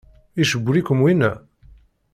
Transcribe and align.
Icewwel-ikent 0.41 1.01
winna? 1.03 1.31